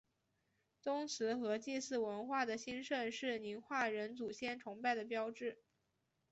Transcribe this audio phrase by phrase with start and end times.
[0.81, 5.61] 宗祠和祭祀文化的兴盛是宁化人祖先崇拜的标志。